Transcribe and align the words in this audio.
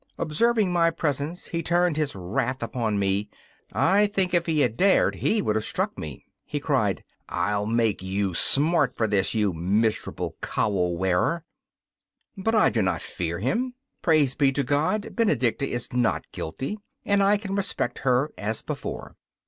Observing 0.17 0.73
my 0.73 0.89
presence, 0.89 1.49
he 1.49 1.61
turned 1.61 1.95
his 1.95 2.15
wrath 2.15 2.63
upon 2.63 2.97
me; 2.97 3.29
I 3.71 4.07
think 4.07 4.33
if 4.33 4.47
he 4.47 4.61
had 4.61 4.75
dared 4.75 5.17
he 5.17 5.43
would 5.43 5.55
have 5.55 5.63
struck 5.63 5.95
me. 5.95 6.25
He 6.43 6.59
cried: 6.59 7.03
'I'll 7.29 7.67
make 7.67 8.01
you 8.01 8.33
smart 8.33 8.97
for 8.97 9.05
this, 9.05 9.35
you 9.35 9.53
miserable 9.53 10.37
cowl 10.41 10.97
wearer!' 10.97 11.43
But 12.35 12.55
I 12.55 12.71
do 12.71 12.81
not 12.81 13.03
fear 13.03 13.37
him. 13.37 13.75
Praise 14.01 14.33
be 14.33 14.51
to 14.53 14.63
God! 14.63 15.15
Benedicta 15.15 15.69
is 15.69 15.93
not 15.93 16.25
guilty, 16.31 16.79
and 17.05 17.21
I 17.21 17.37
can 17.37 17.53
respect 17.53 17.99
her 17.99 18.31
as 18.39 18.63
before. 18.63 19.17